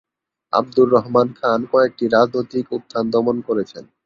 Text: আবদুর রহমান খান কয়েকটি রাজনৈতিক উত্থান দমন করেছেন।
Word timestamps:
আবদুর 0.53 0.87
রহমান 0.91 1.27
খান 1.39 1.59
কয়েকটি 1.71 2.05
রাজনৈতিক 2.07 2.65
উত্থান 2.77 3.05
দমন 3.13 3.37
করেছেন। 3.47 3.83